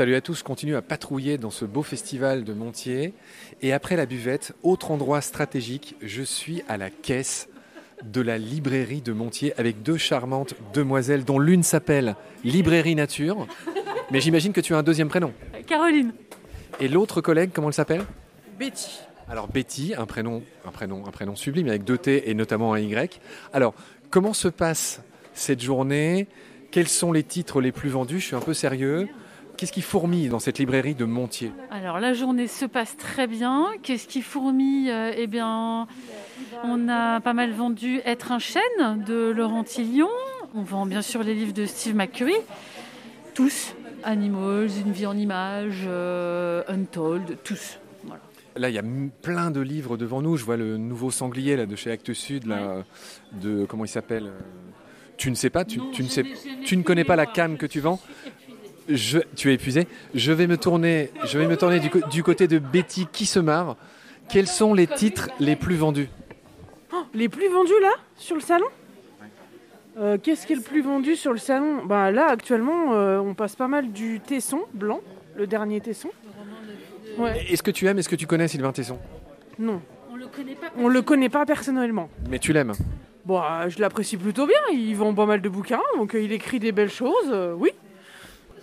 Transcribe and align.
Salut 0.00 0.14
à 0.14 0.22
tous, 0.22 0.42
continue 0.42 0.76
à 0.76 0.80
patrouiller 0.80 1.36
dans 1.36 1.50
ce 1.50 1.66
beau 1.66 1.82
festival 1.82 2.42
de 2.42 2.54
Montier. 2.54 3.12
Et 3.60 3.74
après 3.74 3.96
la 3.96 4.06
buvette, 4.06 4.54
autre 4.62 4.92
endroit 4.92 5.20
stratégique, 5.20 5.94
je 6.00 6.22
suis 6.22 6.62
à 6.70 6.78
la 6.78 6.88
caisse 6.88 7.50
de 8.02 8.22
la 8.22 8.38
librairie 8.38 9.02
de 9.02 9.12
Montier 9.12 9.52
avec 9.60 9.82
deux 9.82 9.98
charmantes 9.98 10.54
demoiselles 10.72 11.26
dont 11.26 11.38
l'une 11.38 11.62
s'appelle 11.62 12.16
Librairie 12.44 12.94
Nature. 12.94 13.46
Mais 14.10 14.22
j'imagine 14.22 14.54
que 14.54 14.62
tu 14.62 14.74
as 14.74 14.78
un 14.78 14.82
deuxième 14.82 15.08
prénom. 15.08 15.34
Caroline. 15.66 16.14
Et 16.80 16.88
l'autre 16.88 17.20
collègue, 17.20 17.50
comment 17.52 17.68
elle 17.68 17.74
s'appelle? 17.74 18.06
Betty. 18.58 19.00
Alors 19.28 19.48
Betty, 19.48 19.92
un 19.94 20.06
prénom, 20.06 20.42
un 20.64 20.70
prénom, 20.70 21.06
un 21.06 21.10
prénom 21.10 21.36
sublime 21.36 21.68
avec 21.68 21.84
deux 21.84 21.98
T 21.98 22.30
et 22.30 22.32
notamment 22.32 22.72
un 22.72 22.78
Y. 22.78 23.20
Alors, 23.52 23.74
comment 24.08 24.32
se 24.32 24.48
passe 24.48 25.02
cette 25.34 25.60
journée? 25.60 26.26
Quels 26.70 26.88
sont 26.88 27.12
les 27.12 27.22
titres 27.22 27.60
les 27.60 27.70
plus 27.70 27.90
vendus? 27.90 28.18
Je 28.20 28.24
suis 28.24 28.36
un 28.36 28.40
peu 28.40 28.54
sérieux. 28.54 29.06
Qu'est-ce 29.60 29.72
qui 29.72 29.82
fourmille 29.82 30.30
dans 30.30 30.38
cette 30.38 30.58
librairie 30.58 30.94
de 30.94 31.04
Montier? 31.04 31.52
Alors 31.70 32.00
la 32.00 32.14
journée 32.14 32.46
se 32.46 32.64
passe 32.64 32.96
très 32.96 33.26
bien. 33.26 33.66
Qu'est-ce 33.82 34.08
qui 34.08 34.22
fourmille? 34.22 34.90
Eh 35.18 35.26
bien, 35.26 35.86
on 36.64 36.88
a 36.88 37.20
pas 37.20 37.34
mal 37.34 37.52
vendu 37.52 38.00
Être 38.06 38.32
un 38.32 38.38
chêne 38.38 39.04
de 39.06 39.30
Laurent 39.30 39.62
Tillion. 39.62 40.08
On 40.54 40.62
vend 40.62 40.86
bien 40.86 41.02
sûr 41.02 41.22
les 41.22 41.34
livres 41.34 41.52
de 41.52 41.66
Steve 41.66 41.94
McCurry. 41.94 42.36
Tous. 43.34 43.74
Animals, 44.02 44.70
Une 44.86 44.92
vie 44.92 45.04
en 45.04 45.14
images, 45.14 45.84
euh, 45.86 46.62
Untold, 46.66 47.36
tous. 47.44 47.80
Voilà. 48.04 48.22
Là, 48.56 48.70
il 48.70 48.74
y 48.74 48.78
a 48.78 48.84
plein 49.20 49.50
de 49.50 49.60
livres 49.60 49.98
devant 49.98 50.22
nous. 50.22 50.38
Je 50.38 50.44
vois 50.46 50.56
le 50.56 50.78
nouveau 50.78 51.10
sanglier 51.10 51.56
là, 51.56 51.66
de 51.66 51.76
chez 51.76 51.90
Actes 51.90 52.14
Sud, 52.14 52.46
là, 52.46 52.82
de 53.32 53.66
comment 53.66 53.84
il 53.84 53.88
s'appelle? 53.88 54.30
Tu 55.18 55.30
ne 55.30 55.34
sais 55.34 55.50
pas, 55.50 55.66
tu, 55.66 55.82
tu 55.92 56.02
ne 56.02 56.08
sais, 56.08 56.24
tu 56.64 56.78
ne 56.78 56.82
connais 56.82 57.04
pas 57.04 57.14
la 57.14 57.26
cam 57.26 57.58
que 57.58 57.66
tu 57.66 57.80
vends? 57.80 58.00
Je, 58.90 59.18
tu 59.36 59.50
es 59.50 59.54
épuisé. 59.54 59.86
Je 60.14 60.32
vais 60.32 60.46
me 60.46 60.56
tourner, 60.56 61.10
je 61.24 61.38
vais 61.38 61.46
me 61.46 61.56
tourner 61.56 61.80
du, 62.10 62.22
côté 62.22 62.48
de 62.48 62.58
Betty 62.58 63.06
qui 63.12 63.24
se 63.26 63.38
marre. 63.38 63.76
Quels 64.28 64.46
sont 64.46 64.74
les 64.74 64.86
titres 64.86 65.28
les 65.38 65.56
plus 65.56 65.76
vendus? 65.76 66.08
Les 67.14 67.28
plus 67.28 67.48
vendus 67.48 67.80
là, 67.80 67.92
sur 68.16 68.34
le 68.36 68.40
salon? 68.42 68.66
Euh, 69.98 70.18
Qu'est-ce 70.22 70.46
qui 70.46 70.52
est 70.52 70.56
le 70.56 70.62
plus 70.62 70.82
vendu 70.82 71.16
sur 71.16 71.32
le 71.32 71.38
salon? 71.38 71.84
Bah 71.84 72.10
là, 72.10 72.26
actuellement, 72.28 72.94
euh, 72.94 73.18
on 73.18 73.34
passe 73.34 73.56
pas 73.56 73.68
mal 73.68 73.90
du 73.92 74.20
Tesson 74.20 74.60
blanc, 74.72 75.00
le 75.36 75.46
dernier 75.46 75.80
Tesson. 75.80 76.10
Ouais, 77.18 77.44
Est-ce 77.50 77.62
que 77.62 77.70
tu 77.70 77.86
aimes, 77.86 77.98
est-ce 77.98 78.08
que 78.08 78.16
tu 78.16 78.26
connais 78.26 78.48
Sylvain 78.48 78.72
Tesson? 78.72 78.98
Non, 79.58 79.80
On 80.12 80.16
le 80.16 80.26
connaît 80.26 80.54
pas. 80.54 80.68
on 80.78 80.88
le 80.88 81.02
connaît 81.02 81.28
pas 81.28 81.44
personnellement. 81.44 82.08
Mais 82.28 82.38
tu 82.38 82.52
l'aimes? 82.52 82.72
Bon, 83.24 83.40
euh, 83.42 83.68
je 83.68 83.78
l'apprécie 83.80 84.16
plutôt 84.16 84.46
bien, 84.46 84.56
il 84.72 84.94
vend 84.94 85.12
pas 85.12 85.26
mal 85.26 85.42
de 85.42 85.48
bouquins, 85.48 85.82
donc 85.96 86.14
euh, 86.14 86.22
il 86.22 86.32
écrit 86.32 86.58
des 86.58 86.72
belles 86.72 86.90
choses, 86.90 87.28
euh, 87.30 87.52
oui. 87.56 87.70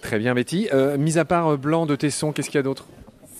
Très 0.02 0.20
bien, 0.20 0.34
Betty. 0.34 0.70
Euh, 0.74 0.98
mis 0.98 1.18
à 1.18 1.26
part 1.26 1.48
euh, 1.48 1.58
Blanc 1.58 1.86
de 1.86 1.96
Tesson, 1.96 2.32
qu'est-ce 2.32 2.50
qu'il 2.50 2.58
y 2.58 2.60
a 2.60 2.64
d'autre? 2.64 2.86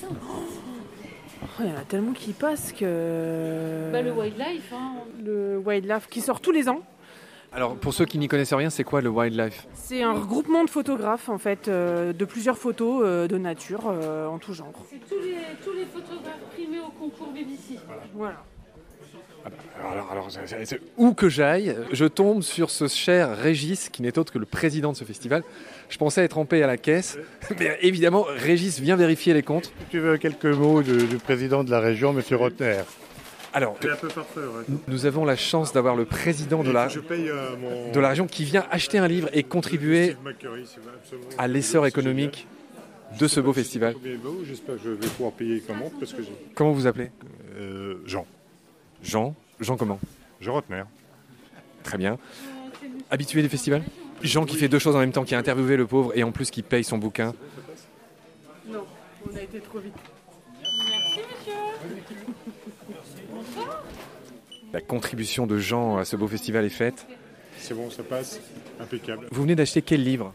Oh, 0.04 1.64
Il 1.64 1.70
y 1.70 1.72
en 1.72 1.78
a 1.78 1.82
tellement 1.88 2.14
qui 2.14 2.34
passent 2.34 2.72
que... 2.72 3.90
Bah, 3.92 4.02
le 4.02 4.12
wildlife. 4.12 4.72
Hein. 4.74 4.94
Le 5.24 5.58
Wildlife 5.58 6.08
qui 6.10 6.22
sort 6.22 6.40
tous 6.40 6.52
les 6.52 6.70
ans. 6.70 6.82
Alors, 7.54 7.76
pour 7.76 7.94
ceux 7.94 8.06
qui 8.06 8.18
n'y 8.18 8.28
connaissent 8.28 8.54
rien, 8.54 8.70
c'est 8.70 8.84
quoi 8.84 9.02
le 9.02 9.10
wildlife? 9.10 9.66
C'est 9.74 10.04
un 10.04 10.14
regroupement 10.14 10.64
de 10.66 10.70
photographes, 10.70 11.30
en 11.30 11.38
fait, 11.38 11.68
euh, 11.68 12.14
de 12.14 12.26
plusieurs 12.26 12.58
photos 12.58 13.02
euh, 13.04 13.28
de 13.28 13.38
nature 13.38 13.86
euh, 13.88 14.28
en 14.28 14.38
tout 14.38 14.54
genre. 14.54 14.74
C'est 14.90 15.00
tous 15.08 15.22
les, 15.22 15.38
tous 15.64 15.74
les 15.74 15.86
photographes 15.86 16.42
primés 16.54 16.80
au 16.80 16.90
concours 16.90 17.32
BBC. 17.32 17.80
Voilà. 18.14 18.44
Alors, 19.80 19.92
alors, 19.92 20.12
alors, 20.12 20.48
c'est- 20.66 20.82
où 20.98 21.14
que 21.14 21.30
j'aille, 21.30 21.76
je 21.94 22.06
tombe 22.06 22.42
sur 22.42 22.70
ce 22.70 22.88
cher 22.88 23.38
Régis, 23.38 23.90
qui 23.90 24.02
n'est 24.02 24.18
autre 24.18 24.34
que 24.34 24.40
le 24.40 24.46
président 24.46 24.92
de 24.92 24.98
ce 24.98 25.04
festival. 25.06 25.44
Je 25.90 25.98
pensais 25.98 26.22
être 26.24 26.38
en 26.38 26.46
paix 26.46 26.62
à 26.64 26.68
la 26.68 26.76
caisse, 26.78 27.18
mais 27.60 27.78
évidemment, 27.82 28.24
Régis 28.28 28.80
vient 28.80 28.96
vérifier 28.98 29.34
les 29.34 29.44
comptes. 29.44 29.72
Tu 29.90 30.00
veux 30.00 30.18
quelques 30.18 30.46
mots 30.46 30.82
du, 30.82 31.06
du 31.06 31.18
président 31.18 31.64
de 31.64 31.72
la 31.72 31.80
région, 31.80 32.12
M. 32.18 32.22
Rotner 32.38 32.80
Alors, 33.54 33.76
un 33.82 33.96
peu 33.96 34.10
farceur. 34.10 34.52
nous 34.88 35.06
avons 35.06 35.24
la 35.24 35.38
chance 35.38 35.72
d'avoir 35.72 35.96
le 35.96 36.04
président 36.06 36.62
de 36.64 36.72
la, 36.72 36.90
Je 36.90 37.00
paye 37.00 37.30
euh, 37.30 37.56
mon. 37.58 37.92
de 37.94 38.00
la 38.02 38.10
région 38.10 38.28
qui 38.28 38.44
vient 38.44 38.66
acheter 38.70 38.98
un 38.98 39.08
livre 39.08 39.30
et 39.32 39.44
contribuer 39.44 40.18
c'est 40.26 40.42
absolument- 40.44 41.28
à 41.38 41.48
l'essor 41.48 41.86
économique 41.88 42.48
de 43.18 43.28
ce 43.30 43.40
beau 43.40 43.54
festival. 43.54 43.94
Combien 43.94 44.18
beau, 44.18 44.40
J'espère 44.46 44.76
que 44.76 44.82
je 44.84 44.90
vais 44.90 45.08
pouvoir 45.08 45.32
payer 45.32 45.64
comment 45.66 45.90
parce 46.00 46.12
que 46.12 46.22
j'ai. 46.22 46.34
Comment 46.56 46.72
vous 46.74 46.86
appelez? 46.88 47.12
Euh, 47.58 47.96
Jean. 48.06 48.26
Jean 49.04 49.36
Jean 49.60 49.78
comment 49.78 50.00
Jean 50.42 50.54
Rotner. 50.54 50.84
Très 51.84 51.98
bien. 51.98 52.18
Habitué 53.10 53.42
du 53.42 53.50
festival 53.50 53.84
Jean 54.22 54.46
qui 54.46 54.58
fait 54.58 54.68
deux 54.68 54.80
choses 54.80 54.96
en 54.96 55.00
même 55.00 55.12
temps, 55.12 55.24
qui 55.24 55.36
a 55.36 55.38
interviewé 55.40 55.78
le 55.78 55.86
pauvre 55.88 56.12
et 56.16 56.24
en 56.24 56.32
plus 56.32 56.50
qui 56.52 56.62
paye 56.64 56.84
son 56.84 56.98
bouquin. 56.98 57.34
Non, 58.68 58.84
on 59.32 59.36
a 59.36 59.42
été 59.42 59.60
trop 59.60 59.80
vite. 59.80 59.94
Merci, 60.62 61.20
monsieur. 63.30 63.68
La 64.74 64.82
contribution 64.82 65.48
de 65.48 65.58
Jean 65.58 65.98
à 65.98 66.06
ce 66.06 66.16
beau 66.16 66.28
festival 66.28 66.66
est 66.66 66.70
faite. 66.70 67.06
C'est 67.60 67.74
bon, 67.74 67.90
ça 67.90 68.04
passe. 68.04 68.40
Impeccable. 68.80 69.28
Vous 69.32 69.42
venez 69.42 69.56
d'acheter 69.56 69.82
quel 69.82 70.04
livre 70.04 70.34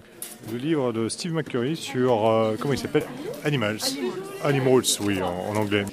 Le 0.50 0.58
livre 0.58 0.92
de 0.92 1.08
Steve 1.08 1.32
McCurry 1.32 1.76
sur. 1.76 2.28
euh, 2.28 2.56
comment 2.58 2.72
il 2.74 2.78
s'appelle? 2.78 3.04
Animals. 3.44 3.78
Animals, 4.44 4.82
oui, 5.02 5.20
en, 5.22 5.28
en 5.28 5.56
anglais. 5.56 5.84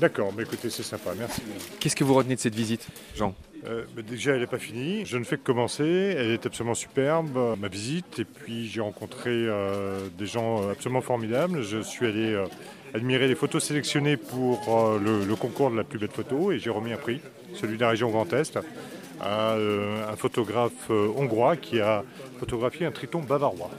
D'accord, 0.00 0.32
mais 0.34 0.44
écoutez, 0.44 0.70
c'est 0.70 0.82
sympa, 0.82 1.10
merci. 1.18 1.42
Qu'est-ce 1.78 1.94
que 1.94 2.04
vous 2.04 2.14
retenez 2.14 2.34
de 2.34 2.40
cette 2.40 2.54
visite, 2.54 2.88
Jean? 3.14 3.34
Euh, 3.66 3.84
bah, 3.94 4.00
déjà, 4.00 4.32
elle 4.32 4.40
n'est 4.40 4.46
pas 4.46 4.58
finie. 4.58 5.04
Je 5.04 5.18
ne 5.18 5.24
fais 5.24 5.36
que 5.36 5.42
commencer. 5.42 5.84
Elle 5.84 6.30
est 6.30 6.46
absolument 6.46 6.74
superbe, 6.74 7.38
ma 7.60 7.68
visite. 7.68 8.18
Et 8.18 8.24
puis, 8.24 8.66
j'ai 8.66 8.80
rencontré 8.80 9.28
euh, 9.30 10.08
des 10.16 10.24
gens 10.24 10.62
euh, 10.62 10.72
absolument 10.72 11.02
formidables. 11.02 11.60
Je 11.60 11.82
suis 11.82 12.06
allé 12.06 12.32
euh, 12.32 12.46
admirer 12.94 13.28
les 13.28 13.34
photos 13.34 13.62
sélectionnées 13.62 14.16
pour 14.16 14.98
le, 14.98 15.26
le 15.26 15.36
concours 15.36 15.70
de 15.70 15.76
la 15.76 15.84
plus 15.84 15.98
belle 15.98 16.10
photo. 16.10 16.50
Et 16.50 16.58
j'ai 16.58 16.70
remis 16.70 16.94
un 16.94 16.96
prix, 16.96 17.20
celui 17.52 17.76
de 17.76 17.82
la 17.82 17.90
région 17.90 18.08
Grand 18.08 18.32
Est, 18.32 18.58
à 19.20 19.54
un 19.54 20.16
photographe 20.16 20.88
hongrois 20.88 21.56
qui 21.56 21.78
a 21.78 22.04
photographié 22.38 22.86
un 22.86 22.90
triton 22.90 23.20
bavarois. 23.20 23.70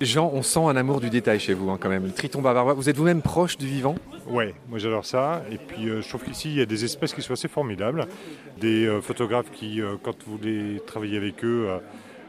Jean, 0.00 0.30
on 0.32 0.42
sent 0.42 0.60
un 0.60 0.76
amour 0.76 1.00
du 1.00 1.10
détail 1.10 1.40
chez 1.40 1.54
vous, 1.54 1.70
hein, 1.70 1.78
quand 1.80 1.88
même. 1.88 2.04
Le 2.04 2.12
triton 2.12 2.40
bavarois. 2.40 2.74
Vous 2.74 2.88
êtes 2.88 2.96
vous-même 2.96 3.20
proche 3.20 3.58
du 3.58 3.66
vivant? 3.66 3.96
Ouais, 4.30 4.54
moi 4.68 4.78
j'adore 4.78 5.06
ça. 5.06 5.42
Et 5.50 5.56
puis 5.56 5.88
euh, 5.88 6.02
je 6.02 6.08
trouve 6.08 6.22
qu'ici 6.22 6.50
il 6.50 6.58
y 6.58 6.60
a 6.60 6.66
des 6.66 6.84
espèces 6.84 7.14
qui 7.14 7.22
sont 7.22 7.32
assez 7.32 7.48
formidables. 7.48 8.06
Des 8.58 8.86
euh, 8.86 9.00
photographes 9.00 9.50
qui, 9.50 9.80
euh, 9.80 9.96
quand 10.02 10.22
vous 10.26 10.38
les 10.42 10.80
travaillez 10.86 11.16
avec 11.16 11.42
eux, 11.44 11.68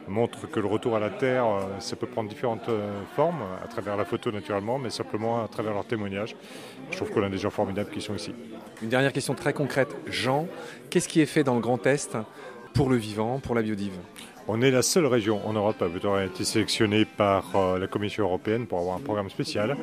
montrent 0.08 0.50
que 0.50 0.60
le 0.60 0.68
retour 0.68 0.96
à 0.96 1.00
la 1.00 1.10
Terre, 1.10 1.46
ça 1.80 1.96
peut 1.96 2.08
prendre 2.08 2.30
différentes 2.30 2.70
formes, 3.16 3.44
à 3.64 3.68
travers 3.68 3.96
la 3.96 4.06
photo 4.06 4.32
naturellement, 4.32 4.80
mais 4.80 4.90
simplement 4.90 5.44
à 5.44 5.48
travers 5.48 5.74
leur 5.74 5.86
témoignage. 5.86 6.36
Je 6.90 6.98
trouve 6.98 7.12
qu'on 7.12 7.22
a 7.22 7.30
des 7.30 7.38
gens 7.38 7.52
formidables 7.52 7.92
qui 7.92 8.02
sont 8.02 8.16
ici. 8.16 8.34
Une 8.82 8.90
dernière 8.90 9.14
question 9.14 9.36
très 9.36 9.54
concrète. 9.54 9.96
Jean, 10.08 10.48
qu'est-ce 10.90 11.08
qui 11.08 11.22
est 11.22 11.28
fait 11.28 11.44
dans 11.44 11.54
le 11.54 11.62
Grand 11.62 11.86
Est 11.86 12.18
pour 12.74 12.90
le 12.90 12.96
vivant, 12.96 13.40
pour 13.40 13.54
la 13.54 13.62
biodive? 13.62 13.94
On 14.48 14.64
est 14.64 14.72
la 14.72 14.82
seule 14.82 15.06
région 15.06 15.46
en 15.46 15.54
Europe 15.54 15.80
à 15.82 15.86
avoir 15.86 16.24
été 16.24 16.44
sélectionnée 16.44 17.06
par 17.06 17.78
la 17.78 17.86
Commission 17.86 18.24
européenne 18.24 18.66
pour 18.66 18.80
avoir 18.80 18.96
un 18.96 19.02
programme 19.02 19.30
spécial 19.30 19.78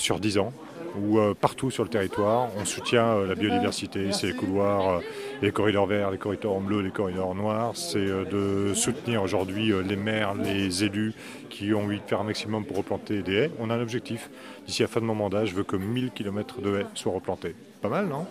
sur 0.00 0.18
10 0.20 0.38
ans 0.38 0.52
où 0.98 1.20
euh, 1.20 1.34
partout 1.40 1.70
sur 1.70 1.84
le 1.84 1.88
territoire, 1.88 2.48
on 2.58 2.64
soutient 2.64 3.06
euh, 3.14 3.26
la 3.28 3.36
biodiversité, 3.36 4.10
c'est 4.10 4.26
les 4.26 4.32
couloirs, 4.32 4.88
euh, 4.96 4.98
les 5.40 5.52
corridors 5.52 5.86
verts, 5.86 6.10
les 6.10 6.18
corridors 6.18 6.58
bleus, 6.60 6.80
les 6.80 6.90
corridors 6.90 7.32
noirs, 7.36 7.76
c'est 7.76 8.04
de 8.04 8.72
soutenir 8.74 9.22
aujourd'hui 9.22 9.72
les 9.88 9.94
maires, 9.94 10.34
les 10.34 10.82
élus 10.82 11.12
qui 11.48 11.72
ont 11.74 11.84
envie 11.84 11.98
de 12.00 12.04
faire 12.04 12.20
un 12.20 12.24
maximum 12.24 12.64
pour 12.64 12.76
replanter 12.78 13.22
des 13.22 13.34
haies. 13.34 13.50
On 13.60 13.70
a 13.70 13.76
un 13.76 13.80
objectif, 13.80 14.30
d'ici 14.66 14.82
à 14.82 14.86
la 14.86 14.88
fin 14.88 15.00
de 15.00 15.06
mon 15.06 15.14
mandat, 15.14 15.44
je 15.44 15.54
veux 15.54 15.62
que 15.62 15.76
1000 15.76 16.10
km 16.10 16.60
de 16.60 16.78
haies 16.80 16.86
soient 16.94 17.12
replantés. 17.12 17.54
Pas 17.82 17.88
mal, 17.88 18.06
non? 18.08 18.26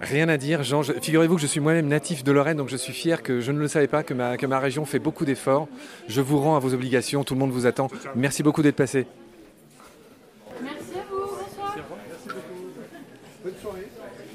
Rien 0.00 0.28
à 0.28 0.36
dire, 0.36 0.62
Jean. 0.62 0.82
Je- 0.82 0.92
Figurez-vous 0.92 1.34
que 1.34 1.42
je 1.42 1.46
suis 1.48 1.58
moi-même 1.60 1.88
natif 1.88 2.22
de 2.22 2.30
Lorraine, 2.30 2.58
donc 2.58 2.68
je 2.68 2.76
suis 2.76 2.92
fier 2.92 3.24
que 3.24 3.40
je 3.40 3.50
ne 3.50 3.58
le 3.58 3.66
savais 3.66 3.88
pas, 3.88 4.04
que 4.04 4.14
ma 4.14 4.58
région 4.60 4.84
fait 4.84 5.00
beaucoup 5.00 5.24
d'efforts. 5.24 5.66
Je 6.08 6.20
vous 6.20 6.38
rends 6.38 6.54
à 6.54 6.60
vos 6.60 6.72
obligations, 6.74 7.24
tout 7.24 7.34
le 7.34 7.40
monde 7.40 7.50
vous 7.50 7.66
attend. 7.66 7.88
Merci 8.14 8.44
beaucoup 8.44 8.62
d'être 8.62 8.76
passé. 8.76 9.06
Merci 10.62 10.94
à 10.96 11.02
vous. 11.10 11.20
Bonsoir. 11.26 11.76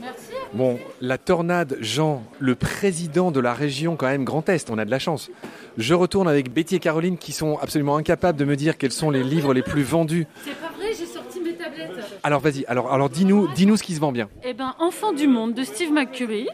Merci. 0.02 0.32
Bon, 0.54 0.80
la 1.02 1.18
tornade, 1.18 1.78
Jean, 1.80 2.24
le 2.40 2.56
président 2.56 3.32
de 3.32 3.40
la 3.40 3.54
région 3.54 3.96
quand 3.96 4.08
même 4.08 4.24
Grand 4.24 4.48
Est, 4.50 4.70
on 4.70 4.78
a 4.78 4.86
de 4.86 4.92
la 4.92 5.00
chance. 5.00 5.30
Je 5.78 5.94
retourne 5.94 6.28
avec 6.28 6.52
Betty 6.52 6.76
et 6.76 6.80
Caroline 6.80 7.18
qui 7.18 7.32
sont 7.32 7.58
absolument 7.58 7.98
incapables 7.98 8.38
de 8.38 8.46
me 8.46 8.56
dire 8.56 8.78
quels 8.78 8.92
sont 8.92 9.12
les 9.12 9.24
livres 9.24 9.54
les 9.54 9.62
plus 9.62 9.84
vendus. 9.84 10.28
C'est 10.44 10.56
pas 10.56 10.72
vrai, 10.76 10.88
j'ai 10.98 11.06
sorti 11.06 11.40
mes 11.40 11.54
tablettes. 11.54 11.92
Alors 12.24 12.40
vas-y, 12.40 12.66
alors, 12.66 12.92
alors 12.92 13.10
dis-nous 13.10 13.48
dis-nous 13.54 13.78
ce 13.78 13.84
qui 13.84 13.96
se 13.96 14.00
vend 14.00 14.12
bien. 14.12 14.30
Eh 14.44 14.54
ben, 14.54 14.76
Enfant 14.80 15.14
du 15.14 15.28
monde 15.28 15.54
de 15.54 15.64
Steve 15.64 15.92
McCurry. 15.92 16.48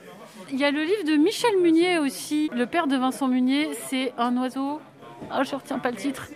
Il 0.51 0.59
y 0.59 0.65
a 0.65 0.71
le 0.71 0.83
livre 0.83 1.05
de 1.05 1.15
Michel 1.15 1.57
Munier 1.61 1.99
aussi, 1.99 2.49
le 2.53 2.65
père 2.65 2.87
de 2.87 2.97
Vincent 2.97 3.29
Munier. 3.29 3.69
C'est 3.87 4.13
un 4.17 4.35
oiseau. 4.37 4.81
Ah, 5.29 5.43
je 5.43 5.55
retiens 5.55 5.79
pas 5.79 5.91
le 5.91 5.97
titre. 5.97 6.27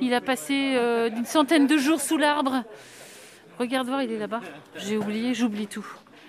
Il 0.00 0.14
a 0.14 0.20
passé 0.20 0.74
euh, 0.74 1.10
une 1.10 1.26
centaine 1.26 1.66
de 1.66 1.76
jours 1.76 2.00
sous 2.00 2.16
l'arbre. 2.16 2.64
Regarde 3.60 3.86
voir, 3.88 4.02
il 4.02 4.10
est 4.10 4.18
là-bas. 4.18 4.40
J'ai 4.76 4.96
oublié, 4.96 5.34
j'oublie 5.34 5.66
tout. 5.66 5.86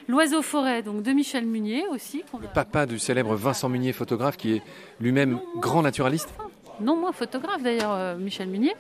L'oiseau 0.10 0.42
forêt, 0.42 0.82
donc 0.84 1.02
de 1.02 1.12
Michel 1.14 1.46
Munier 1.46 1.86
aussi. 1.90 2.24
a- 2.34 2.48
Papa 2.48 2.86
du 2.86 3.00
célèbre 3.00 3.36
Vincent 3.36 3.70
Munier, 3.70 3.94
photographe, 3.94 4.36
qui 4.36 4.56
est 4.56 4.62
lui-même 5.00 5.40
grand 5.58 5.82
naturaliste. 5.82 6.30
non 6.82 6.98
moins 6.98 7.12
photographe 7.12 7.62
d'ailleurs, 7.64 7.92
euh, 7.94 8.18
Michel 8.18 8.50
Munier. 8.50 8.74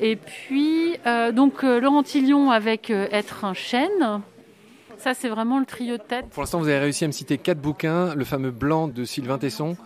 Et 0.00 0.16
puis, 0.16 0.96
euh, 1.06 1.32
donc, 1.32 1.64
euh, 1.64 1.80
Laurent 1.80 2.02
Tillion 2.02 2.50
avec 2.50 2.90
Être 2.90 3.44
un 3.46 3.54
chêne. 3.54 4.20
Ça, 4.98 5.14
c'est 5.14 5.28
vraiment 5.28 5.58
le 5.58 5.64
trio 5.66 5.96
de 5.96 6.02
tête. 6.02 6.26
Pour 6.30 6.42
l'instant, 6.42 6.58
vous 6.58 6.68
avez 6.68 6.78
réussi 6.80 7.04
à 7.04 7.06
me 7.06 7.12
citer 7.12 7.38
quatre 7.38 7.60
bouquins. 7.60 8.14
Le 8.14 8.24
fameux 8.24 8.50
Blanc 8.50 8.88
de 8.88 9.04
Sylvain 9.04 9.38
Tesson. 9.38 9.76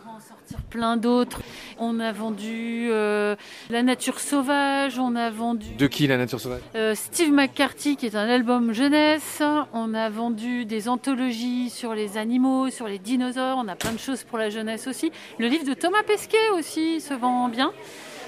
Sortir 0.51 0.59
plein 0.69 0.97
d'autres. 0.97 1.41
On 1.79 2.01
a 2.01 2.13
vendu 2.13 2.89
euh, 2.91 3.37
La 3.71 3.83
nature 3.83 4.19
sauvage, 4.19 4.99
on 4.99 5.15
a 5.15 5.31
vendu 5.31 5.75
De 5.79 5.87
qui 5.87 6.07
la 6.07 6.17
nature 6.17 6.41
sauvage? 6.41 6.61
euh, 6.75 6.95
Steve 6.95 7.33
McCarthy, 7.33 7.97
qui 7.97 8.07
est 8.07 8.17
un 8.17 8.29
album 8.29 8.73
jeunesse. 8.73 9.43
On 9.73 9.95
a 9.95 10.09
vendu 10.11 10.65
des 10.65 10.89
anthologies 10.89 11.71
sur 11.71 11.95
les 11.95 12.17
animaux, 12.19 12.71
sur 12.71 12.89
les 12.89 12.99
dinosaures. 12.99 13.59
On 13.59 13.69
a 13.69 13.77
plein 13.77 13.93
de 13.93 13.99
choses 13.99 14.25
pour 14.25 14.39
la 14.39 14.51
jeunesse 14.51 14.87
aussi. 14.89 15.13
Le 15.39 15.47
livre 15.47 15.65
de 15.65 15.75
Thomas 15.75 16.03
Pesquet 16.07 16.51
aussi 16.59 17.01
se 17.01 17.15
vend 17.15 17.49
bien. 17.49 17.73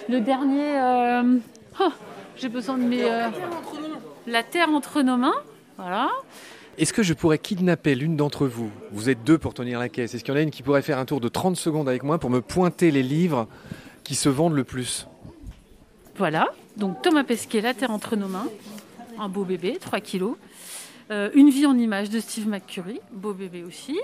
Le 0.08 0.20
dernier, 0.20 0.78
euh, 0.80 1.38
oh, 1.80 1.92
j'ai 2.36 2.48
besoin 2.48 2.78
de 2.78 2.84
mes. 2.84 3.02
euh, 3.04 3.28
La 4.26 4.42
terre 4.42 4.68
entre 4.70 5.02
nos 5.02 5.16
mains. 5.16 5.34
Voilà. 5.78 6.08
Est-ce 6.78 6.92
que 6.92 7.02
je 7.02 7.12
pourrais 7.12 7.38
kidnapper 7.38 7.94
l'une 7.94 8.16
d'entre 8.16 8.46
vous? 8.46 8.70
Vous 8.92 9.10
êtes 9.10 9.22
deux 9.24 9.36
pour 9.38 9.52
tenir 9.52 9.78
la 9.78 9.88
caisse. 9.88 10.14
Est-ce 10.14 10.24
qu'il 10.24 10.32
y 10.32 10.36
en 10.36 10.40
a 10.40 10.42
une 10.42 10.50
qui 10.50 10.62
pourrait 10.62 10.82
faire 10.82 10.98
un 10.98 11.04
tour 11.04 11.20
de 11.20 11.28
30 11.28 11.56
secondes 11.56 11.88
avec 11.88 12.02
moi 12.02 12.18
pour 12.18 12.30
me 12.30 12.40
pointer 12.40 12.90
les 12.90 13.02
livres 13.02 13.46
qui 14.04 14.14
se 14.14 14.28
vendent 14.30 14.54
le 14.54 14.64
plus? 14.64 15.06
Voilà. 16.16 16.48
Donc 16.76 17.02
Thomas 17.02 17.24
Pesquet, 17.24 17.60
La 17.60 17.74
terre 17.74 17.90
entre 17.90 18.16
nos 18.16 18.28
mains. 18.28 18.48
Un 19.18 19.28
beau 19.28 19.44
bébé, 19.44 19.76
3 19.80 20.00
kilos. 20.00 20.36
Euh, 21.10 21.28
Une 21.34 21.50
vie 21.50 21.66
en 21.66 21.76
images 21.76 22.08
de 22.08 22.20
Steve 22.20 22.48
McCurry. 22.48 23.00
Beau 23.12 23.34
bébé 23.34 23.62
aussi. 23.64 24.00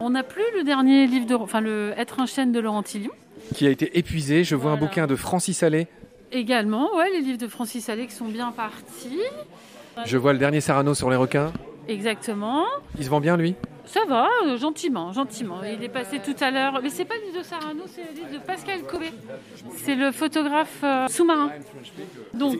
On 0.00 0.10
n'a 0.10 0.24
plus 0.24 0.42
le 0.56 0.64
dernier 0.64 1.06
livre 1.06 1.26
de. 1.26 1.36
Enfin, 1.36 1.60
le 1.60 1.92
Être 1.96 2.18
un 2.18 2.26
chêne 2.26 2.50
de 2.50 2.58
Laurent 2.58 2.82
Tillion. 2.82 3.12
Qui 3.54 3.66
a 3.68 3.70
été 3.70 3.96
épuisé. 3.96 4.42
Je 4.42 4.56
vois 4.56 4.72
un 4.72 4.76
bouquin 4.76 5.06
de 5.06 5.14
Francis 5.14 5.62
Allais. 5.62 5.86
Également, 6.32 6.96
ouais, 6.96 7.10
les 7.12 7.20
livres 7.20 7.38
de 7.38 7.46
Francis 7.46 7.88
Allais 7.88 8.06
qui 8.08 8.14
sont 8.14 8.26
bien 8.28 8.50
partis. 8.50 9.20
Je 10.04 10.16
vois 10.16 10.32
le 10.32 10.40
dernier 10.40 10.60
Sarano 10.60 10.94
sur 10.94 11.08
les 11.10 11.16
requins. 11.16 11.52
Exactement. 11.88 12.64
Il 12.98 13.04
se 13.04 13.10
vend 13.10 13.20
bien, 13.20 13.36
lui? 13.36 13.54
Ça 13.84 14.00
va, 14.08 14.28
euh, 14.46 14.56
gentiment, 14.56 15.12
gentiment. 15.12 15.56
Il 15.64 15.82
est 15.82 15.88
passé 15.88 16.20
tout 16.24 16.36
à 16.40 16.50
l'heure. 16.52 16.78
Mais 16.82 16.88
c'est 16.88 17.04
pas 17.04 17.14
le 17.16 17.26
livre 17.26 17.38
de 17.40 17.44
Sarano, 17.44 17.82
c'est 17.86 18.02
le 18.02 18.14
livre 18.14 18.32
de 18.40 18.46
Pascal 18.46 18.80
Cobé. 18.82 19.06
C'est 19.76 19.96
le 19.96 20.12
photographe 20.12 20.80
euh, 20.84 21.08
sous-marin. 21.08 21.50
Donc. 22.32 22.58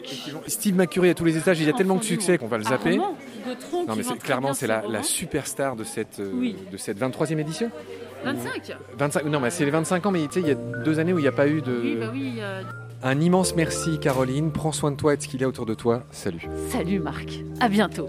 Steve 0.49 0.75
McCurry 0.75 1.11
à 1.11 1.15
tous 1.15 1.25
les 1.25 1.37
étages. 1.39 1.61
Il 1.61 1.69
a 1.69 1.73
tellement 1.73 1.95
de 1.97 2.03
succès 2.03 2.39
qu'on 2.39 2.49
va 2.49 2.59
le 2.59 2.65
Ah, 2.67 2.71
zapper. 2.71 2.97
Gautron 3.47 3.85
Non, 3.87 3.95
mais 3.97 4.03
c'est, 4.03 4.19
clairement, 4.19 4.53
c'est 4.53 4.67
la, 4.67 4.83
la 4.89 5.03
superstar 5.05 5.77
de 5.77 5.85
cette, 5.85 6.19
euh, 6.19 6.31
Oui. 6.35 6.57
de 6.71 6.77
cette 6.77 6.99
23e 6.99 7.39
édition. 7.39 7.71
25 8.25 8.77
25, 8.99 9.25
non, 9.27 9.41
mais 9.41 9.51
c'est 9.51 9.65
les 9.65 9.71
25 9.71 10.07
ans, 10.07 10.11
mais 10.11 10.27
tu 10.27 10.35
sais, 10.35 10.41
il 10.41 10.49
y 10.49 10.51
a 10.53 10.55
deux 10.55 10.99
années 10.99 11.13
où 11.13 11.19
il 11.19 11.23
n'y 11.23 11.29
a 11.29 11.33
pas 11.33 11.49
eu 11.49 11.61
de. 11.63 11.81
Oui, 11.83 11.97
bah 11.99 12.11
oui. 12.13 12.35
euh, 12.41 12.63
Un 13.03 13.21
immense 13.21 13.55
merci, 13.57 13.99
Caroline. 14.01 14.53
Prends 14.53 14.71
soin 14.73 14.91
de 14.91 14.97
toi 14.97 15.15
et 15.15 15.17
de 15.17 15.23
ce 15.23 15.29
qu'il 15.29 15.41
y 15.41 15.45
a 15.45 15.49
autour 15.49 15.67
de 15.67 15.75
toi. 15.75 16.03
Salut. 16.11 16.47
Salut 16.69 16.99
Marc. 17.01 17.41
À 17.61 17.69
bientôt. 17.69 18.09